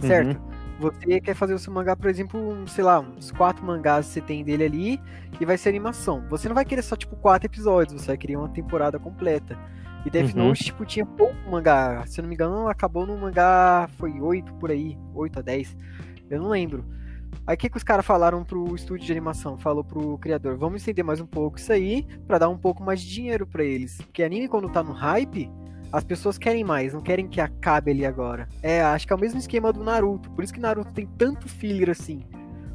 [0.00, 0.38] Certo?
[0.78, 4.14] Você quer fazer o seu mangá, por exemplo, um, sei lá, uns quatro mangás que
[4.14, 5.00] você tem dele ali
[5.40, 6.26] e vai ser animação.
[6.28, 9.56] Você não vai querer só, tipo, quatro episódios, você vai querer uma temporada completa.
[10.04, 10.48] E Death Uhum.
[10.48, 12.04] Note, tipo, tinha pouco mangá.
[12.06, 15.76] Se eu não me engano, acabou no mangá, foi oito por aí, oito a dez.
[16.28, 16.84] Eu não lembro.
[17.46, 19.56] Aí o que, que os caras falaram pro estúdio de animação?
[19.56, 23.00] Falou pro criador, vamos estender mais um pouco isso aí pra dar um pouco mais
[23.00, 23.98] de dinheiro pra eles.
[23.98, 25.50] Porque anime quando tá no hype,
[25.96, 28.48] as pessoas querem mais, não querem que acabe ali agora.
[28.62, 30.30] É, acho que é o mesmo esquema do Naruto.
[30.32, 32.20] Por isso que Naruto tem tanto filler assim.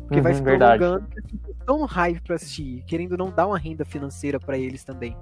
[0.07, 0.79] Porque vai Uhum, se verdade.
[0.79, 1.07] prolongando,
[1.67, 5.15] no hype pra assistir, querendo não dar uma renda financeira pra eles também.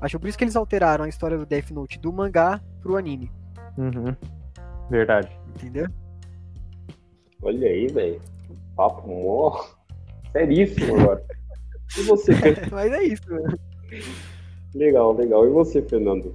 [0.00, 3.30] Acho por isso que eles alteraram a história do Death Note do mangá pro anime,
[3.76, 4.14] Uhum.
[4.88, 5.30] Verdade.
[5.48, 5.86] entendeu?
[7.42, 8.20] Olha aí, velho.
[8.76, 9.60] Papo mó
[10.32, 11.22] seríssimo agora.
[11.98, 12.32] E você,
[12.70, 13.58] Mas é isso, mano.
[14.74, 15.46] legal, legal.
[15.46, 16.34] E você, Fernando?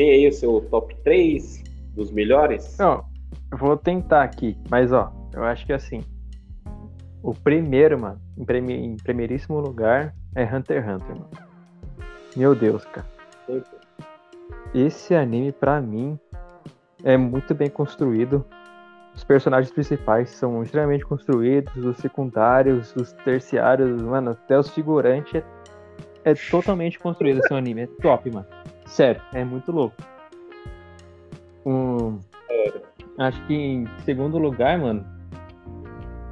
[0.00, 1.62] Tem aí o seu top 3
[1.94, 2.78] dos melhores?
[2.78, 3.04] Não,
[3.52, 6.00] eu vou tentar aqui, mas ó, eu acho que assim.
[7.22, 11.28] O primeiro, mano, em, prime- em primeiríssimo lugar é Hunter x Hunter, mano.
[12.34, 13.06] Meu Deus, cara.
[14.74, 16.18] Esse anime, pra mim,
[17.04, 18.42] é muito bem construído.
[19.14, 25.42] Os personagens principais são extremamente construídos, os secundários, os terciários, mano, até os figurantes
[26.24, 27.82] é, é totalmente construído esse anime.
[27.82, 28.46] É top, mano.
[28.90, 29.94] Sério, é muito louco.
[31.64, 32.18] Um,
[33.18, 35.04] acho que em segundo lugar, mano,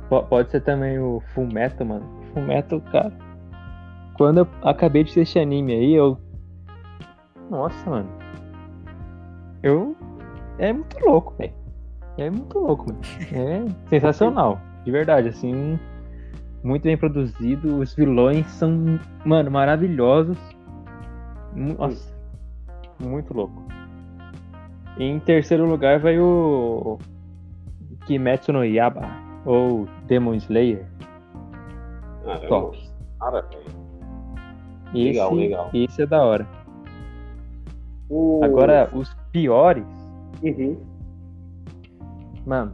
[0.09, 2.05] po- pode ser também o Full Metal, mano.
[2.33, 3.13] Full Metal, cara.
[4.17, 6.19] Quando eu acabei de assistir esse anime aí, eu.
[7.51, 8.09] Nossa, mano.
[9.63, 9.97] Eu.
[10.59, 11.53] É muito louco, velho.
[12.17, 13.01] É muito louco, mano.
[13.33, 14.61] É sensacional.
[14.85, 15.79] De verdade, assim.
[16.65, 17.79] Muito bem produzido.
[17.79, 20.37] Os vilões são, mano, maravilhosos.
[21.55, 22.18] Nossa.
[23.01, 23.63] Muito louco.
[24.99, 26.99] Em terceiro lugar vai o.
[28.07, 29.09] Kimetsu no Yaba.
[29.45, 30.85] Ou Demon Slayer.
[32.25, 32.49] Caramba.
[32.49, 32.79] Top.
[33.21, 33.49] Cara.
[34.89, 35.71] Esse, Legal, legal.
[35.73, 36.47] Esse é da hora.
[38.43, 39.85] Agora, os piores.
[40.43, 40.79] Uhum.
[42.47, 42.73] Mano,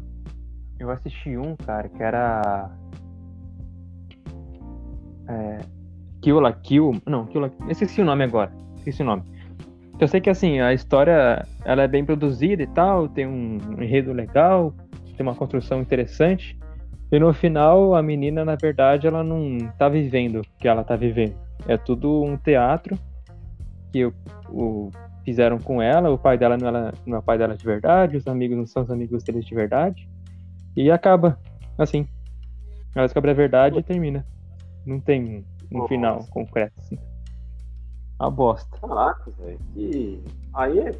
[0.78, 2.70] eu assisti um, cara, que era.
[5.28, 5.58] É.
[6.22, 7.02] Kill la Kill.
[7.06, 8.52] Não, Kill la esqueci o nome agora.
[8.76, 9.22] Esqueci o nome.
[9.98, 14.12] Eu sei que assim, a história ela é bem produzida e tal, tem um enredo
[14.12, 14.74] legal,
[15.16, 16.58] tem uma construção interessante.
[17.12, 20.96] E no final, a menina, na verdade, ela não tá vivendo o que ela tá
[20.96, 21.34] vivendo.
[21.68, 22.98] É tudo um teatro
[23.92, 24.12] que o,
[24.48, 24.90] o-
[25.24, 26.10] fizeram com ela.
[26.10, 28.66] O pai dela não, ela, não é o pai dela de verdade, os amigos não
[28.66, 30.08] são os amigos deles de verdade.
[30.76, 31.38] E acaba
[31.78, 32.06] assim.
[32.96, 34.26] Ela descobre a verdade e termina.
[34.84, 35.88] Não tem um Nossa.
[35.88, 36.98] final concreto, assim.
[38.18, 38.78] A bosta.
[38.78, 39.58] Caraca, velho.
[39.74, 40.22] Que...
[40.54, 40.92] Aí é,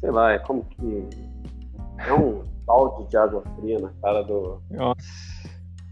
[0.00, 1.08] sei lá, é como que.
[1.98, 5.00] É um balde de água fria na cara do, Nossa.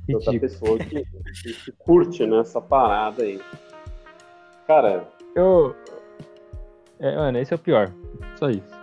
[0.07, 1.05] de outra pessoa que,
[1.43, 3.41] que, que curte né, essa parada aí.
[4.67, 5.75] Cara, Eu.
[6.99, 7.91] É, mano, esse é o pior.
[8.37, 8.75] Só isso.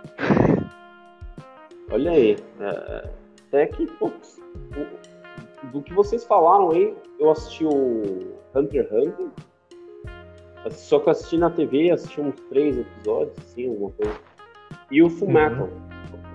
[1.90, 2.36] olha aí.
[2.60, 3.10] é,
[3.48, 4.38] até que, putz,
[4.76, 9.28] o- do que vocês falaram aí, eu assisti o Hunter x Hunter.
[10.70, 14.14] Só que eu assisti na TV, assisti uns três episódios, assim, alguma coisa.
[14.90, 15.08] E o.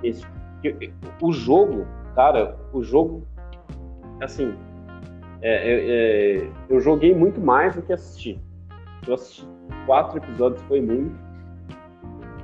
[0.04, 0.26] Esse-
[0.62, 1.86] que- O jogo,
[2.16, 3.24] cara, o jogo,
[4.22, 4.54] assim,
[5.42, 8.40] é, é, é, eu joguei muito mais do que assisti.
[9.08, 9.48] Eu assisti
[9.86, 11.16] quatro episódios, foi muito.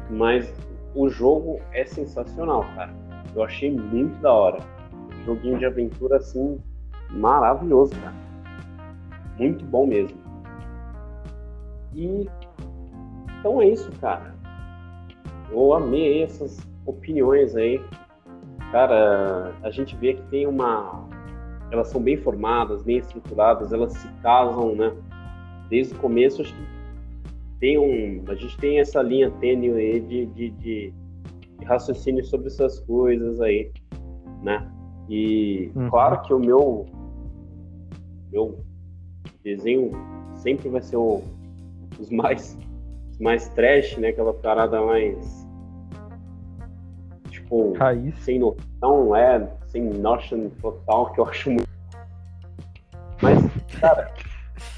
[0.09, 0.53] Mas
[0.95, 2.93] o jogo é sensacional, cara.
[3.35, 4.59] Eu achei muito da hora.
[5.25, 6.59] Joguinho de aventura, assim,
[7.11, 8.13] maravilhoso, cara.
[9.39, 10.22] Muito bom mesmo.
[11.95, 12.27] E
[13.43, 14.33] então é isso, cara.
[15.51, 17.81] Eu amei essas opiniões aí.
[18.71, 21.07] Cara, a gente vê que tem uma.
[21.69, 24.93] Elas são bem formadas, bem estruturadas, elas se casam, né?
[25.69, 26.63] Desde o começo, acho que
[27.59, 28.23] tem um.
[28.31, 30.93] A gente tem essa linha tênue aí de, de, de,
[31.59, 33.71] de raciocínio sobre essas coisas aí,
[34.41, 34.71] né?
[35.09, 35.89] E Uhum.
[35.89, 36.85] claro que o meu.
[38.31, 38.59] Meu
[39.43, 39.91] desenho
[40.37, 41.21] sempre vai ser o,
[41.99, 42.57] os mais
[43.11, 44.09] os mais trash, né?
[44.09, 45.43] Aquela parada mais
[47.29, 48.17] tipo Raiz.
[48.19, 51.69] sem noção, é, sem notion total, que eu acho muito.
[53.21, 53.39] Mas,
[53.79, 54.13] cara,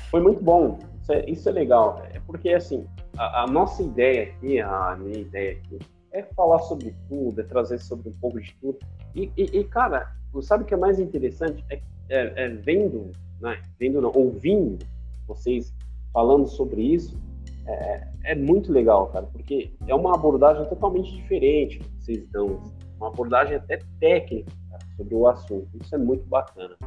[0.09, 0.79] foi muito bom.
[1.01, 2.01] Isso é, isso é legal.
[2.13, 2.85] É porque assim,
[3.17, 5.79] a, a, nossa ideia aqui, a minha ideia aqui,
[6.11, 8.79] é falar sobre tudo, é trazer sobre um pouco de tudo.
[9.13, 11.63] E, e, e cara, sabe o que é mais interessante?
[11.69, 13.61] É, é, é vendo, né?
[13.79, 14.85] Vendo não, ouvindo
[15.27, 15.73] vocês
[16.15, 17.19] falando sobre isso,
[17.67, 22.63] é, é, muito legal, cara, porque é uma abordagem totalmente diferente que vocês dão,
[22.95, 25.67] uma abordagem até técnica cara, sobre o assunto.
[25.81, 26.77] Isso é muito bacana.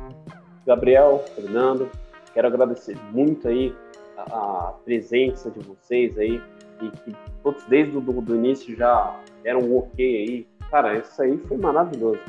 [0.67, 1.91] Gabriel, Fernando,
[2.33, 3.75] quero agradecer muito aí
[4.17, 6.41] a, a presença de vocês aí,
[6.81, 10.47] e que todos desde o do, do início já deram um ok aí.
[10.71, 12.21] Cara, isso aí foi maravilhoso.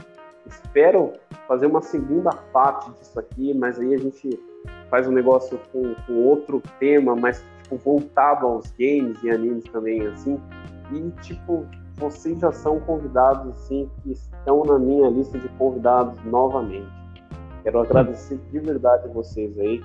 [0.46, 1.14] Espero
[1.48, 4.38] fazer uma segunda parte disso aqui, mas aí a gente
[4.90, 10.06] faz um negócio com, com outro tema, mas tipo, voltado aos games e animes também,
[10.08, 10.40] assim.
[10.92, 11.66] E, tipo,
[11.98, 16.88] vocês já são convidados, assim, que estão na minha lista de convidados novamente.
[17.64, 19.84] Quero agradecer de verdade a vocês aí,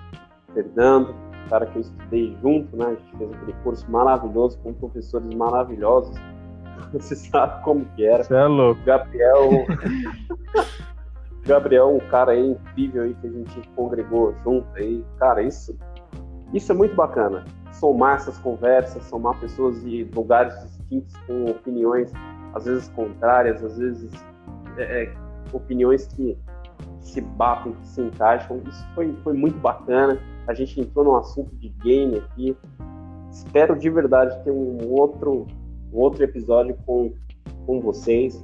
[0.54, 1.14] Fernando,
[1.48, 2.86] cara que eu estudei junto, né?
[2.86, 6.14] A gente fez aquele curso maravilhoso com professores maravilhosos.
[6.92, 8.22] Você sabe como que era.
[8.22, 8.80] Você é louco.
[8.84, 9.50] Gabriel.
[11.46, 15.04] Gabriel, um cara aí incrível aí que a gente congregou junto aí.
[15.18, 15.78] Cara, isso,
[16.52, 17.44] isso é muito bacana.
[17.72, 22.10] Somar essas conversas, somar pessoas de lugares distintos com opiniões,
[22.54, 24.10] às vezes contrárias, às vezes
[24.78, 25.14] é, é
[25.52, 26.38] opiniões que
[27.00, 28.62] se batem, que se encaixam.
[28.66, 30.18] Isso foi, foi muito bacana.
[30.46, 32.56] A gente entrou num assunto de game aqui.
[33.30, 35.46] Espero de verdade ter um outro,
[35.92, 37.12] um outro episódio com,
[37.66, 38.42] com vocês.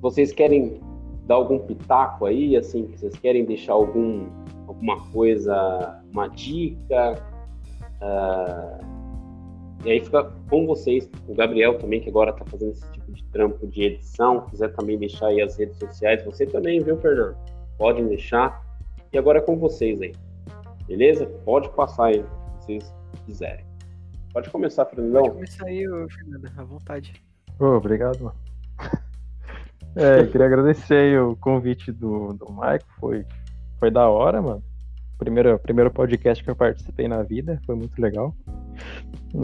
[0.00, 0.80] Vocês querem
[1.28, 4.26] dar algum pitaco aí, assim, que vocês querem deixar algum,
[4.66, 7.22] alguma coisa, uma dica?
[8.00, 8.88] Uh,
[9.84, 13.22] e aí fica com vocês, o Gabriel também, que agora está fazendo esse tipo de
[13.24, 17.36] trampo de edição, quiser também deixar aí as redes sociais, você também, viu, Fernando?
[17.76, 18.66] Podem deixar.
[19.12, 20.12] E agora é com vocês aí.
[20.86, 21.26] Beleza?
[21.44, 22.24] Pode passar aí,
[22.60, 22.94] se vocês
[23.26, 23.64] quiserem.
[24.32, 25.22] Pode começar, Fernandão.
[25.22, 27.12] Pode começar aí, Fernando, à vontade.
[27.60, 28.36] Oh, obrigado, mano.
[29.98, 33.26] É, queria agradecer o convite do, do Maico, foi,
[33.80, 34.62] foi da hora, mano.
[35.18, 38.32] Primeiro, primeiro podcast que eu participei na vida, foi muito legal.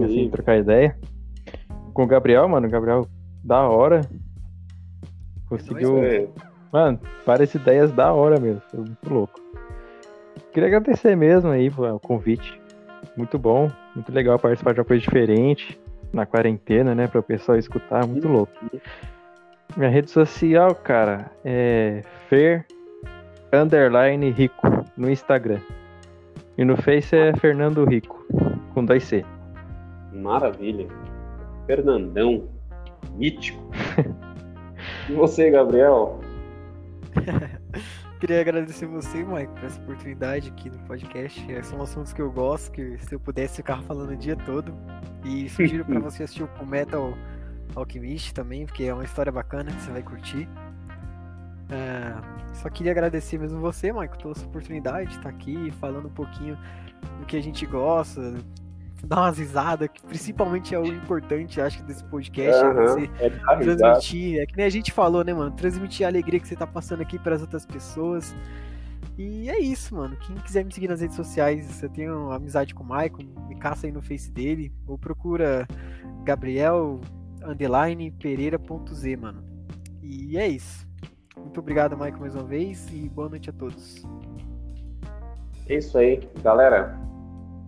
[0.00, 0.96] Assim, trocar ideia.
[1.92, 3.04] Com o Gabriel, mano, o Gabriel,
[3.42, 4.02] da hora.
[5.48, 5.98] Conseguiu.
[6.04, 6.28] É.
[6.72, 9.40] Mano, várias ideias da hora mesmo, foi muito louco.
[10.52, 12.60] Queria agradecer mesmo aí o convite.
[13.16, 15.76] Muito bom, muito legal participar de uma coisa diferente
[16.12, 17.08] na quarentena, né?
[17.08, 18.52] Para o pessoal escutar, muito louco.
[19.76, 22.64] Minha rede social, cara, é Fer
[23.52, 25.60] Underline Rico no Instagram.
[26.56, 28.24] E no Face é Fernando Rico,
[28.72, 29.24] com dois C.
[30.12, 30.86] Maravilha.
[31.66, 32.48] Fernandão,
[33.16, 33.60] mítico.
[35.08, 36.20] e você, Gabriel?
[38.20, 41.52] Queria agradecer você, Mike, por essa oportunidade aqui no podcast.
[41.52, 44.72] É, são assuntos que eu gosto, que se eu pudesse ficar falando o dia todo.
[45.24, 47.12] E sugiro para você assistir o Metal
[47.74, 50.48] Alchemist também, porque é uma história bacana que você vai curtir.
[51.70, 52.14] É,
[52.54, 56.58] só queria agradecer mesmo você, Maico, toda essa oportunidade de estar aqui falando um pouquinho
[57.18, 58.34] do que a gente gosta,
[59.04, 63.30] dar umas risadas, que principalmente é o importante, acho, desse podcast, uhum, é você é
[63.30, 66.66] transmitir, é que nem a gente falou, né, mano, transmitir a alegria que você tá
[66.66, 68.34] passando aqui para as outras pessoas.
[69.16, 70.16] E é isso, mano.
[70.16, 73.86] Quem quiser me seguir nas redes sociais, eu tenho amizade com o Maicon, me caça
[73.86, 75.68] aí no Face dele, ou procura
[76.24, 77.00] Gabriel
[77.44, 79.42] underline pereira.z, mano.
[80.02, 80.86] E é isso.
[81.36, 84.02] Muito obrigado, Michael, mais uma vez e boa noite a todos.
[85.68, 86.98] É isso aí, galera.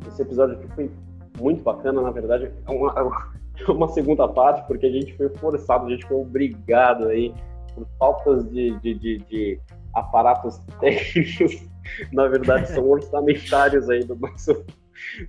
[0.07, 0.91] Esse episódio aqui foi
[1.39, 2.95] muito bacana, na verdade, é uma,
[3.67, 7.35] é uma segunda parte, porque a gente foi forçado, a gente foi obrigado aí,
[7.75, 9.61] por faltas de, de, de, de
[9.95, 11.67] aparatos técnicos,
[12.13, 14.65] na verdade, são orçamentários aí do nosso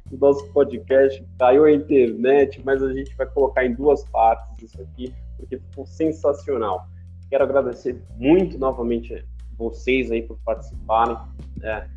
[0.09, 1.23] do nosso podcast.
[1.39, 5.85] Caiu a internet, mas a gente vai colocar em duas partes isso aqui, porque ficou
[5.85, 6.87] sensacional.
[7.29, 9.25] Quero agradecer muito novamente
[9.57, 11.17] vocês aí por participarem.
[11.63, 11.87] É,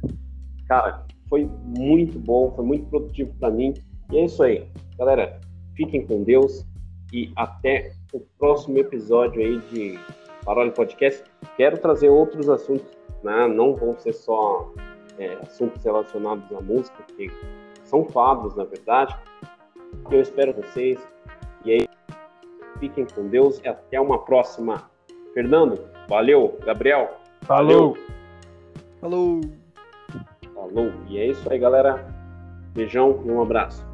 [0.67, 3.75] cara, foi muito bom, foi muito produtivo para mim.
[4.11, 4.67] E é isso aí,
[4.99, 5.41] galera.
[5.77, 6.67] Fiquem com Deus
[7.13, 9.99] e até o próximo episódio aí de
[10.45, 11.23] Parole Podcast.
[11.57, 12.87] Quero trazer outros assuntos,
[13.23, 13.47] né?
[13.47, 14.73] não vão ser só
[15.21, 17.31] é, assuntos relacionados à música, porque
[17.85, 19.15] são quadros, na verdade.
[20.11, 20.99] Eu espero vocês.
[21.65, 21.89] E aí,
[22.79, 24.91] fiquem com Deus e até uma próxima.
[25.35, 26.59] Fernando, valeu.
[26.65, 27.97] Gabriel, valeu.
[29.01, 29.41] Falou.
[30.55, 30.93] Falou.
[31.09, 32.05] E é isso aí, galera.
[32.73, 33.90] Beijão e um abraço.